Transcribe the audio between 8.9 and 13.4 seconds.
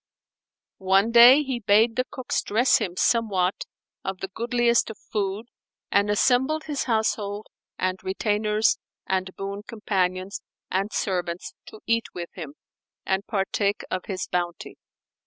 and boon companions and servants to eat with him, and